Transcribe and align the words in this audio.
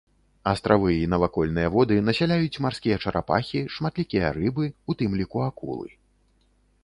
Астравы 0.51 0.93
і 1.01 1.09
навакольныя 1.13 1.67
воды 1.75 1.97
насяляюць 2.07 2.61
марскія 2.67 2.97
чарапахі, 3.05 3.61
шматлікія 3.75 4.31
рыбы, 4.39 4.65
у 4.93 4.95
тым 5.03 5.11
ліку 5.23 5.37
акулы. 5.49 5.89